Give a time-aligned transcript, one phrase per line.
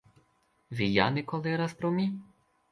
[0.79, 2.11] Vi ja ne koleras pro mi?